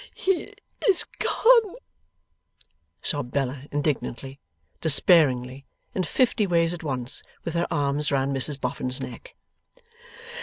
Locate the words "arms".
7.69-8.11